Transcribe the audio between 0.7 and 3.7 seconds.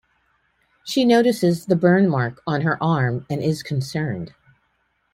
She notices the burn mark on her arm and is